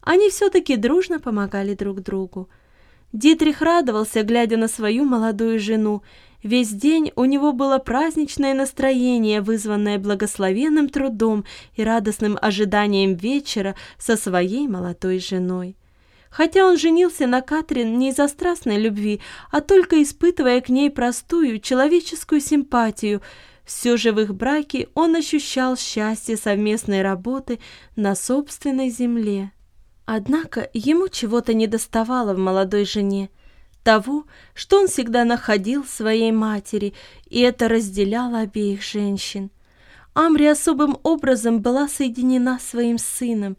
Они 0.01 0.31
все-таки 0.31 0.77
дружно 0.77 1.21
помогали 1.21 1.75
друг 1.75 2.01
другу. 2.01 2.49
Дитрих 3.13 3.61
радовался, 3.61 4.23
глядя 4.23 4.57
на 4.57 4.69
свою 4.69 5.05
молодую 5.05 5.61
жену, 5.61 6.03
Весь 6.45 6.69
день 6.69 7.11
у 7.17 7.25
него 7.25 7.55
было 7.55 7.79
праздничное 7.79 8.53
настроение, 8.53 9.41
вызванное 9.41 9.99
благословенным 9.99 10.91
трудом 10.91 11.47
и 11.75 11.83
радостным 11.83 12.39
ожиданием 12.39 13.15
вечера 13.15 13.75
со 13.99 14.19
своей 14.19 14.69
молодой 14.69 15.21
женой. 15.21 15.75
Хотя 16.29 16.67
он 16.67 16.77
женился 16.77 17.27
на 17.27 17.41
Катрин 17.41 17.99
не 17.99 18.11
из-за 18.11 18.29
страстной 18.29 18.79
любви, 18.79 19.23
а 19.51 19.63
только 19.63 20.03
испытывая 20.03 20.61
к 20.61 20.69
ней 20.69 20.91
простую 20.91 21.61
человеческую 21.61 22.43
симпатию, 22.43 23.23
все 23.65 23.97
же 23.97 24.13
в 24.13 24.21
их 24.21 24.35
браке 24.35 24.89
он 24.93 25.17
ощущал 25.17 25.79
счастье 25.79 26.37
совместной 26.37 27.01
работы 27.01 27.59
на 27.97 28.15
собственной 28.15 28.91
земле. 28.91 29.51
Однако 30.05 30.69
ему 30.75 31.09
чего-то 31.09 31.55
недоставало 31.55 32.35
в 32.35 32.39
молодой 32.39 32.85
жене– 32.85 33.31
того, 33.85 34.27
что 34.55 34.81
он 34.81 34.89
всегда 34.89 35.25
находил 35.25 35.85
своей 35.85 36.33
матери, 36.33 36.95
и 37.29 37.41
это 37.41 37.69
разделяло 37.69 38.41
обеих 38.41 38.83
женщин. 38.83 39.51
Амри 40.15 40.47
особым 40.47 40.99
образом 41.03 41.61
была 41.61 41.87
соединена 41.87 42.59
своим 42.59 42.99
сыном. 42.99 43.57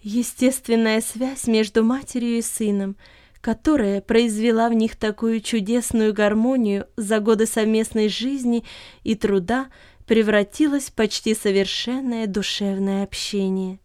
Естественная 0.00 1.00
связь 1.00 1.46
между 1.46 1.84
матерью 1.84 2.38
и 2.38 2.42
сыном, 2.42 2.96
которая 3.40 4.00
произвела 4.00 4.68
в 4.68 4.74
них 4.74 4.96
такую 4.96 5.40
чудесную 5.40 6.14
гармонию 6.14 6.86
за 6.96 7.18
годы 7.18 7.46
совместной 7.46 8.08
жизни 8.08 8.64
и 9.02 9.14
труда, 9.16 9.66
превратилась 10.06 10.84
в 10.84 10.92
почти 10.92 11.34
совершенное 11.34 12.26
душевное 12.26 13.02
общение. 13.02 13.80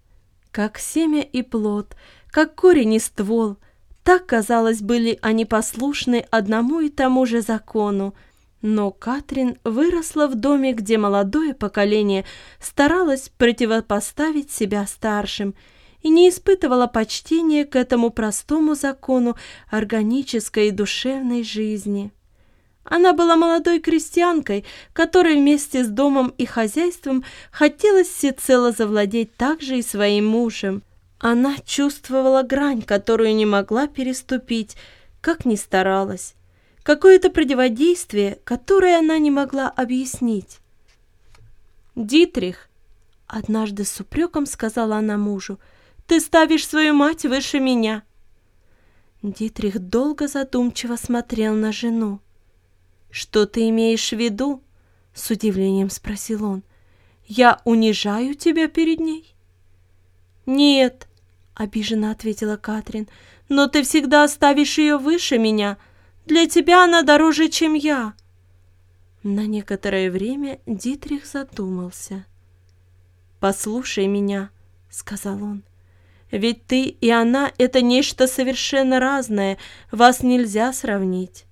Как 0.52 0.78
семя 0.78 1.22
и 1.22 1.42
плод, 1.42 1.96
как 2.30 2.56
корень 2.56 2.94
и 2.94 3.00
ствол— 3.00 3.58
так, 4.04 4.26
казалось, 4.26 4.82
были 4.82 5.20
они 5.22 5.46
послушны 5.46 6.26
одному 6.32 6.80
и 6.80 6.90
тому 6.90 7.26
же 7.26 7.42
закону. 7.42 8.16
Но 8.62 8.92
Катрин 8.92 9.58
выросла 9.64 10.28
в 10.28 10.36
доме, 10.36 10.74
где 10.74 10.98
молодое 10.98 11.54
поколение 11.54 12.26
старалось 12.60 13.30
противопоставить 13.38 14.52
себя 14.52 14.86
старшим 14.86 15.56
и 16.02 16.10
не 16.10 16.30
испытывала 16.30 16.88
почтения 16.88 17.66
к 17.66 17.76
этому 17.76 18.10
простому 18.10 18.76
закону 18.76 19.36
органической 19.70 20.70
и 20.70 20.72
душевной 20.72 21.44
жизни. 21.44 22.12
Она 22.84 23.14
была 23.14 23.36
молодой 23.36 23.80
крестьянкой, 23.80 24.66
которой 24.94 25.36
вместе 25.36 25.84
с 25.84 25.88
домом 25.88 26.34
и 26.40 26.46
хозяйством 26.46 27.24
хотелось 27.52 28.08
всецело 28.08 28.72
завладеть 28.72 29.36
также 29.36 29.78
и 29.78 29.84
своим 29.84 30.26
мужем– 30.26 30.82
она 31.22 31.58
чувствовала 31.64 32.42
грань, 32.42 32.82
которую 32.82 33.36
не 33.36 33.46
могла 33.46 33.88
переступить, 33.88 34.76
как 35.22 35.46
ни 35.46 35.56
старалась. 35.56 36.34
Какое-то 36.82 37.30
противодействие, 37.30 38.40
которое 38.44 38.98
она 38.98 39.20
не 39.20 39.30
могла 39.30 39.70
объяснить. 39.70 40.58
«Дитрих»,— 41.96 42.70
однажды 43.28 43.86
с 43.86 44.00
упреком 44.00 44.48
сказала 44.48 44.96
она 44.96 45.18
мужу,— 45.18 45.60
«ты 46.08 46.20
ставишь 46.20 46.68
свою 46.68 46.96
мать 46.96 47.24
выше 47.24 47.60
меня». 47.60 48.02
Дитрих 49.22 49.78
долго 49.78 50.28
задумчиво 50.28 50.96
смотрел 50.96 51.54
на 51.54 51.72
жену. 51.72 52.20
«Что 53.12 53.46
ты 53.46 53.70
имеешь 53.70 54.10
в 54.10 54.18
виду?»— 54.18 54.64
с 55.14 55.30
удивлением 55.30 55.92
спросил 55.92 56.46
он. 56.46 56.64
«Я 57.28 57.62
унижаю 57.64 58.34
тебя 58.34 58.68
перед 58.68 59.00
ней?» 59.00 59.36
«Нет»,— 60.48 61.08
обиженно 61.62 62.12
ответила 62.12 62.58
Катрин. 62.58 63.08
«Но 63.50 63.68
ты 63.68 63.84
всегда 63.84 64.24
оставишь 64.24 64.78
ее 64.78 64.98
выше 64.98 65.38
меня. 65.38 65.78
Для 66.26 66.48
тебя 66.48 66.84
она 66.84 67.02
дороже, 67.02 67.50
чем 67.50 67.74
я». 67.74 68.14
На 69.24 69.46
некоторое 69.46 70.10
время 70.10 70.60
Дитрих 70.66 71.26
задумался. 71.26 72.26
«Послушай 73.40 74.08
меня»,— 74.08 74.50
сказал 74.90 75.44
он. 75.44 75.64
«Ведь 76.32 76.66
ты 76.66 76.86
и 76.86 77.10
она— 77.10 77.52
это 77.58 77.82
нечто 77.82 78.28
совершенно 78.28 79.00
разное, 79.00 79.58
вас 79.92 80.24
нельзя 80.24 80.74
сравнить». 80.74 81.46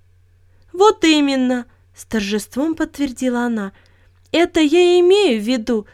«Вот 0.71 1.03
именно»,— 1.03 1.65
с 1.95 2.05
торжеством 2.05 2.75
подтвердила 2.75 3.41
она. 3.41 3.73
«Это 4.31 4.61
я 4.61 4.99
имею 4.99 5.41
в 5.41 5.43
виду. 5.43 5.85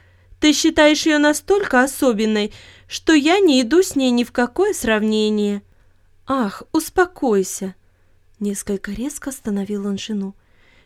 Ты 0.45 0.53
считаешь 0.53 1.07
ее 1.07 1.17
настолько 1.17 1.81
особенной, 1.81 2.53
что 2.87 3.13
я 3.13 3.39
не 3.39 3.63
иду 3.63 3.81
с 3.81 3.95
ней 3.95 4.11
ни 4.11 4.23
в 4.23 4.31
какое 4.31 4.73
сравнение. 4.73 5.63
Ах, 6.27 6.61
успокойся. 6.71 7.73
Несколько 8.39 8.91
резко 8.91 9.31
остановил 9.31 9.87
он 9.87 9.97
жену. 9.97 10.35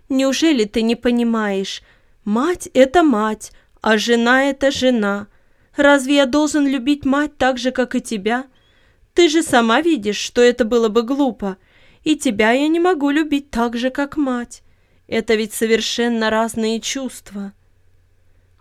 Неужели 0.07 0.63
ты 0.63 0.81
не 0.81 0.95
понимаешь? 0.95 1.83
Мать— 2.23 2.69
это 2.73 3.03
мать, 3.03 3.51
а 3.81 3.97
жена— 3.97 4.43
это 4.45 4.71
жена. 4.71 5.27
Разве 5.75 6.15
я 6.15 6.25
должен 6.25 6.65
любить 6.65 7.03
мать 7.03 7.35
так 7.37 7.57
же, 7.57 7.71
как 7.71 7.95
и 7.95 7.99
тебя? 7.99 8.45
Ты 9.13 9.27
же 9.27 9.43
сама 9.43 9.81
видишь, 9.81 10.15
что 10.15 10.41
это 10.41 10.63
было 10.63 10.87
бы 10.87 11.03
глупо. 11.03 11.57
И 12.05 12.15
тебя 12.15 12.51
я 12.51 12.69
не 12.69 12.79
могу 12.79 13.09
любить 13.09 13.51
так 13.51 13.75
же, 13.75 13.89
как 13.89 14.15
мать. 14.15 14.63
Это 15.09 15.35
ведь 15.35 15.51
совершенно 15.51 16.29
разные 16.29 16.79
чувства. 16.79 17.51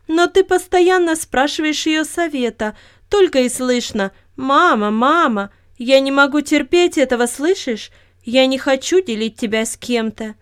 Но 0.09 0.27
ты 0.27 0.43
постоянно 0.43 1.15
спрашиваешь 1.15 1.87
ее 1.87 2.05
совета, 2.05 2.77
только 3.09 3.41
и 3.41 3.49
слышно 3.49 4.11
«Мама, 4.37 4.91
мама, 4.91 5.51
я 5.77 6.01
не 6.01 6.11
могу 6.11 6.41
терпеть 6.41 6.99
этого, 6.99 7.27
слышишь? 7.27 7.91
Я 8.25 8.47
не 8.47 8.59
хочу 8.59 9.01
делить 9.03 9.37
тебя 9.37 9.65
с 9.65 9.77
кем-то». 9.77 10.35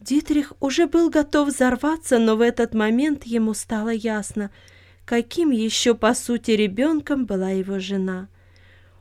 Дитрих 0.00 0.52
уже 0.60 0.86
был 0.86 1.08
готов 1.08 1.48
взорваться, 1.48 2.18
но 2.18 2.36
в 2.36 2.40
этот 2.40 2.74
момент 2.74 3.24
ему 3.24 3.54
стало 3.54 3.88
ясно, 3.88 4.50
каким 5.06 5.50
еще 5.50 5.94
по 5.94 6.14
сути 6.14 6.50
ребенком 6.50 7.24
была 7.24 7.50
его 7.50 7.78
жена. 7.78 8.28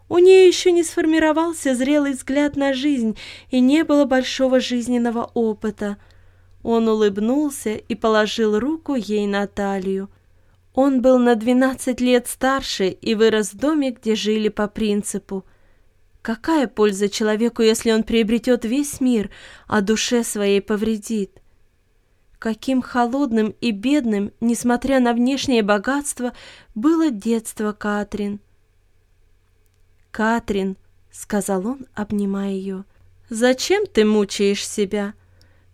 У 0.08 0.18
нее 0.18 0.48
еще 0.48 0.72
не 0.72 0.84
сформировался 0.84 1.76
зрелый 1.76 2.14
взгляд 2.14 2.56
на 2.56 2.74
жизнь 2.74 3.18
и 3.50 3.60
не 3.60 3.84
было 3.84 4.06
большого 4.06 4.60
жизненного 4.60 5.30
опыта. 5.34 5.98
Он 6.64 6.88
улыбнулся 6.88 7.76
и 7.76 7.94
положил 7.96 8.58
руку 8.58 8.96
ей 8.96 9.28
на 9.28 9.48
талию. 9.48 10.10
Он 10.74 11.02
был 11.02 11.20
на 11.20 11.36
двенадцать 11.36 12.02
лет 12.02 12.28
старше 12.28 12.88
и 12.90 13.14
вырос 13.14 13.54
в 13.54 13.58
доме, 13.58 13.92
где 13.92 14.16
жили 14.16 14.50
по 14.50 14.68
принципу 14.68 15.46
Какая 16.24 16.68
польза 16.68 17.10
человеку, 17.10 17.62
если 17.64 17.92
он 17.92 18.04
приобретет 18.04 18.64
весь 18.64 19.02
мир, 19.02 19.30
а 19.68 19.82
душе 19.82 20.24
своей 20.24 20.62
повредит? 20.62 21.42
Каким 22.40 22.82
холодным 22.82 23.54
и 23.60 23.72
бедным, 23.72 24.32
несмотря 24.40 25.02
на 25.02 25.12
внешнее 25.12 25.64
богатство, 25.64 26.32
было 26.76 27.12
детство 27.12 27.74
Катрин. 27.74 28.40
«Катрин»,— 30.12 30.78
сказал 31.12 31.68
он, 31.68 31.88
обнимая 31.94 32.52
ее,— 32.52 32.86
«зачем 33.30 33.86
ты 33.86 34.06
мучаешь 34.06 34.66
себя? 34.66 35.16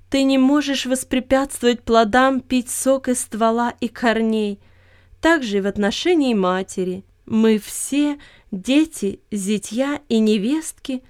Ты 0.09 0.23
не 0.23 0.39
можешь 0.39 0.87
воспрепятствовать 0.87 1.83
плодам 1.83 2.41
пить 2.41 2.69
сок 2.69 3.09
из 3.09 3.21
ствола 3.21 3.75
и 3.79 3.87
корней, 3.87 4.59
так 5.21 5.43
же 5.43 5.57
и 5.57 5.61
в 5.61 5.67
отношении 5.67 6.33
матери. 6.33 7.05
Мы 7.27 7.59
все 7.59 8.17
дети, 8.51 9.19
зятья 9.29 10.01
и 10.09 10.19
невестки. 10.19 11.03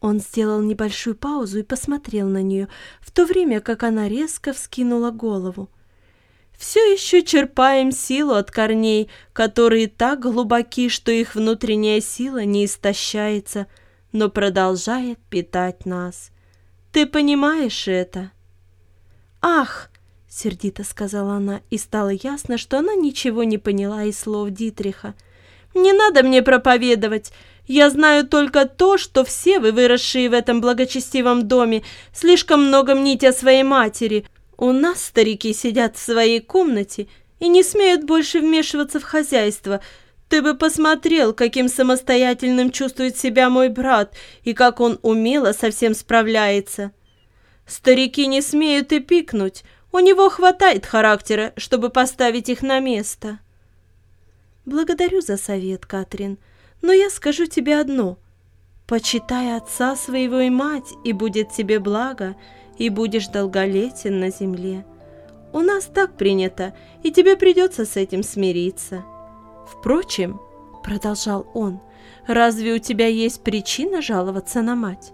Он 0.00 0.20
сделал 0.20 0.60
небольшую 0.60 1.16
паузу 1.16 1.60
и 1.60 1.62
посмотрел 1.62 2.28
на 2.28 2.42
нее, 2.42 2.68
в 3.00 3.10
то 3.10 3.24
время 3.24 3.60
как 3.60 3.82
она 3.82 4.08
резко 4.08 4.52
вскинула 4.52 5.10
голову. 5.10 5.70
Все 6.54 6.80
еще 6.92 7.22
черпаем 7.22 7.90
силу 7.92 8.34
от 8.34 8.50
корней, 8.50 9.08
которые 9.32 9.88
так 9.88 10.20
глубоки, 10.20 10.90
что 10.90 11.10
их 11.10 11.34
внутренняя 11.34 12.02
сила 12.02 12.44
не 12.44 12.66
истощается, 12.66 13.66
но 14.12 14.28
продолжает 14.28 15.18
питать 15.30 15.86
нас. 15.86 16.30
Ты 16.92 17.06
понимаешь 17.06 17.88
это? 17.88 18.30
Ах!— 19.46 19.90
сердито 20.30 20.84
сказала 20.84 21.34
она, 21.34 21.60
и 21.68 21.76
стало 21.76 22.08
ясно, 22.08 22.56
что 22.56 22.78
она 22.78 22.94
ничего 22.94 23.44
не 23.44 23.58
поняла 23.58 24.04
из 24.04 24.18
слов 24.18 24.48
Дитриха. 24.48 25.12
Не 25.74 25.92
надо 25.92 26.22
мне 26.22 26.42
проповедовать. 26.42 27.30
Я 27.66 27.90
знаю 27.90 28.26
только 28.26 28.64
то, 28.64 28.96
что 28.96 29.22
все 29.22 29.60
вы, 29.60 29.72
выросшие 29.72 30.30
в 30.30 30.32
этом 30.32 30.62
благочестивом 30.62 31.46
доме, 31.46 31.82
слишком 32.14 32.68
много 32.68 32.94
мните 32.94 33.28
о 33.28 33.32
своей 33.34 33.64
матери. 33.64 34.24
У 34.56 34.72
нас 34.72 35.04
старики 35.04 35.52
сидят 35.52 35.98
в 35.98 36.02
своей 36.02 36.40
комнате 36.40 37.06
и 37.38 37.48
не 37.48 37.62
смеют 37.62 38.04
больше 38.04 38.40
вмешиваться 38.40 38.98
в 38.98 39.02
хозяйство. 39.04 39.82
Ты 40.30 40.40
бы 40.40 40.54
посмотрел, 40.54 41.34
каким 41.34 41.68
самостоятельным 41.68 42.70
чувствует 42.70 43.18
себя 43.18 43.50
мой 43.50 43.68
брат 43.68 44.14
и 44.42 44.54
как 44.54 44.80
он 44.80 44.98
умело 45.02 45.52
со 45.52 45.70
всем 45.70 45.92
справляется. 45.92 46.92
Старики 47.66 48.26
не 48.26 48.42
смеют 48.42 48.92
и 48.92 49.00
пикнуть. 49.00 49.64
У 49.92 49.98
него 49.98 50.28
хватает 50.28 50.86
характера, 50.86 51.52
чтобы 51.56 51.88
поставить 51.90 52.48
их 52.48 52.62
на 52.62 52.80
место. 52.80 53.38
Благодарю 54.66 55.20
за 55.20 55.36
совет, 55.36 55.86
Катрин, 55.86 56.38
но 56.82 56.92
я 56.92 57.10
скажу 57.10 57.46
тебе 57.46 57.78
одно. 57.78 58.18
Почитай 58.86 59.56
отца 59.56 59.96
своего 59.96 60.40
и 60.40 60.50
мать, 60.50 60.92
и 61.04 61.12
будет 61.12 61.50
тебе 61.52 61.78
благо, 61.78 62.36
и 62.76 62.88
будешь 62.88 63.28
долголетен 63.28 64.20
на 64.20 64.30
земле. 64.30 64.84
У 65.52 65.60
нас 65.60 65.84
так 65.84 66.16
принято, 66.16 66.74
и 67.02 67.12
тебе 67.12 67.36
придется 67.36 67.86
с 67.86 67.96
этим 67.96 68.22
смириться. 68.22 69.04
Впрочем, 69.66 70.40
продолжал 70.82 71.46
он, 71.54 71.80
разве 72.26 72.74
у 72.74 72.78
тебя 72.78 73.06
есть 73.06 73.42
причина 73.42 74.02
жаловаться 74.02 74.60
на 74.62 74.74
мать? 74.74 75.12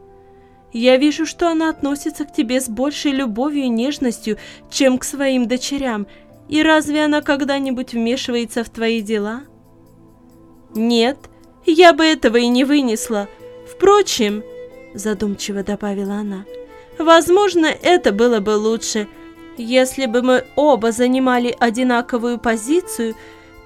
Я 0.73 0.97
вижу, 0.97 1.27
что 1.27 1.49
она 1.49 1.69
относится 1.69 2.25
к 2.25 2.33
тебе 2.33 2.61
с 2.61 2.69
большей 2.69 3.13
любовью 3.13 3.65
и 3.65 3.69
нежностью, 3.69 4.39
чем 4.71 4.99
к 4.99 5.05
своим 5.05 5.49
дочерям, 5.49 6.07
и 6.49 6.63
разве 6.63 7.05
она 7.05 7.23
когда-нибудь 7.23 7.93
вмешивается 7.93 8.65
в 8.65 8.71
твои 8.71 9.01
дела? 9.01 9.43
Нет, 10.75 11.17
я 11.67 11.93
бы 11.93 12.05
этого 12.05 12.37
и 12.37 12.49
не 12.49 12.65
вынесла. 12.65 13.29
Впрочем, 13.69 14.43
задумчиво 14.95 15.63
добавила 15.63 16.15
она, 16.15 16.45
возможно, 16.99 17.67
это 17.67 18.13
было 18.13 18.41
бы 18.41 18.57
лучше. 18.57 19.09
Если 19.57 20.07
бы 20.07 20.23
мы 20.23 20.45
оба 20.57 20.93
занимали 20.93 21.55
одинаковую 21.59 22.39
позицию, 22.39 23.15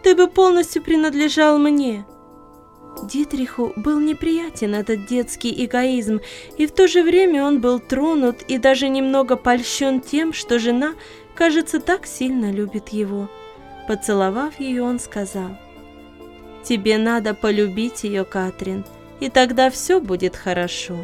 ты 0.03 0.15
бы 0.15 0.27
полностью 0.27 0.83
принадлежал 0.83 1.59
мне. 1.59 2.05
Дитриху 3.03 3.73
был 3.77 4.01
неприятен 4.01 4.75
этот 4.75 5.07
детский 5.07 5.65
эгоизм, 5.65 6.21
и 6.57 6.67
в 6.67 6.73
то 6.73 6.87
же 6.89 7.03
время 7.03 7.45
он 7.45 7.61
был 7.61 7.79
тронут 7.81 8.43
и 8.49 8.59
даже 8.59 8.89
немного 8.89 9.37
польщен 9.37 10.01
тем, 10.01 10.33
что 10.33 10.59
жена 10.59 10.95
кажется, 11.35 11.81
так 11.81 12.07
сильно 12.07 12.51
любит 12.51 12.91
его. 12.91 13.29
Поцеловав 13.89 14.59
ее, 14.61 14.83
он 14.83 14.99
сказал, 14.99 15.59
«Тебе 16.63 16.97
надо 16.97 17.35
полюбить 17.35 18.05
ее, 18.05 18.25
Катрин, 18.25 18.85
и 19.21 19.29
тогда 19.29 19.71
все 19.71 20.01
будет 20.01 20.37
хорошо». 20.37 20.97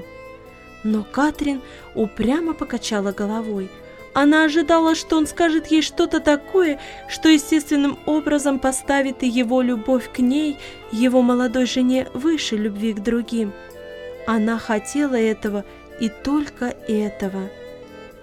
Но 0.83 1.05
Катрин 1.05 1.61
упрямо 1.95 2.55
покачала 2.55 3.13
головой. 3.13 3.69
Она 4.13 4.45
ожидала, 4.45 4.95
что 4.95 5.17
он 5.17 5.27
скажет 5.27 5.69
ей 5.69 5.83
что-то 5.83 6.21
такое, 6.21 6.81
что 7.09 7.29
естественным 7.29 7.99
образом 8.07 8.59
поставит 8.59 9.23
и 9.23 9.29
его 9.29 9.63
любовь 9.63 10.11
к 10.13 10.19
ней, 10.19 10.59
его 10.91 11.23
молодой 11.23 11.67
жене, 11.67 12.09
выше 12.13 12.57
любви 12.57 12.93
к 12.93 13.01
другим. 13.01 13.53
Она 14.27 14.59
хотела 14.59 15.15
этого 15.15 15.65
и 16.01 16.09
только 16.09 16.67
этого. 16.89 17.49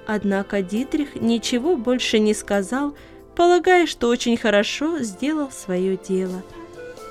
Однако 0.05 0.61
Дитрих 0.61 1.15
ничего 1.15 1.77
больше 1.77 2.19
не 2.19 2.33
сказал, 2.33 2.95
полагая, 3.35 3.85
что 3.85 4.09
очень 4.09 4.37
хорошо 4.37 4.99
сделал 4.99 5.51
свое 5.51 5.97
дело. 5.97 6.43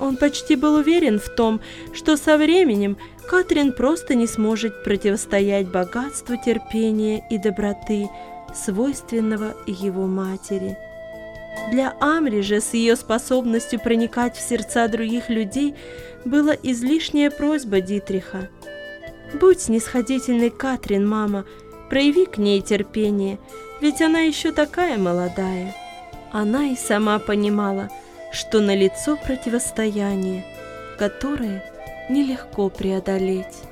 Он 0.00 0.16
почти 0.16 0.56
был 0.56 0.74
уверен 0.74 1.18
в 1.18 1.28
том, 1.30 1.60
что 1.94 2.16
со 2.18 2.36
временем 2.36 2.98
Катрин 3.26 3.72
просто 3.72 4.14
не 4.14 4.26
сможет 4.26 4.84
противостоять 4.84 5.68
богатству 5.68 6.36
терпения 6.36 7.24
и 7.30 7.38
доброты, 7.38 8.08
свойственного 8.56 9.54
его 9.66 10.06
матери. 10.06 10.76
Для 11.70 11.94
Амри 12.00 12.42
же 12.42 12.60
с 12.60 12.74
ее 12.74 12.96
способностью 12.96 13.80
проникать 13.80 14.36
в 14.36 14.40
сердца 14.40 14.88
других 14.88 15.28
людей 15.28 15.74
была 16.24 16.54
излишняя 16.62 17.30
просьба 17.30 17.80
Дитриха. 17.80 18.48
«Будь 19.40 19.60
снисходительной, 19.62 20.50
Катрин, 20.50 21.06
мама», 21.06 21.44
Прояви 21.88 22.26
к 22.26 22.38
ней 22.38 22.60
терпение, 22.62 23.38
ведь 23.80 24.02
она 24.02 24.20
еще 24.20 24.50
такая 24.50 24.98
молодая. 24.98 25.74
Она 26.32 26.66
и 26.66 26.76
сама 26.76 27.18
понимала, 27.18 27.88
что 28.32 28.60
на 28.60 28.74
лицо 28.74 29.16
противостояние, 29.16 30.44
которое 30.98 31.64
нелегко 32.10 32.68
преодолеть. 32.70 33.62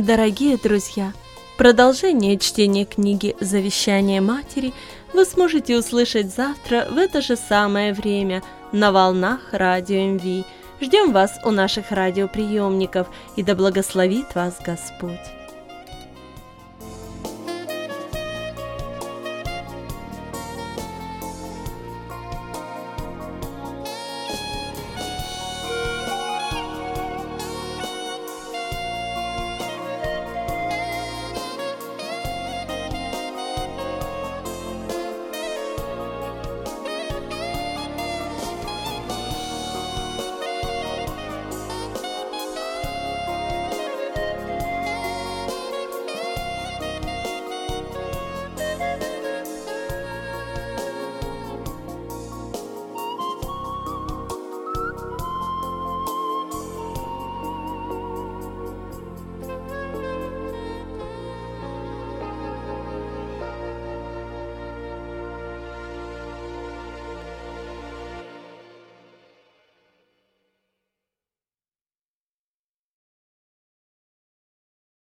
Дорогие 0.00 0.56
друзья, 0.56 1.12
продолжение 1.58 2.38
чтения 2.38 2.86
книги 2.86 3.36
«Завещание 3.38 4.22
матери» 4.22 4.72
вы 5.12 5.26
сможете 5.26 5.76
услышать 5.76 6.34
завтра 6.34 6.86
в 6.90 6.96
это 6.96 7.20
же 7.20 7.36
самое 7.36 7.92
время 7.92 8.42
на 8.72 8.92
волнах 8.92 9.40
Радио 9.52 9.98
МВ. 9.98 10.46
Ждем 10.80 11.12
вас 11.12 11.38
у 11.44 11.50
наших 11.50 11.90
радиоприемников, 11.90 13.08
и 13.36 13.42
да 13.42 13.54
благословит 13.54 14.34
вас 14.34 14.56
Господь! 14.64 15.39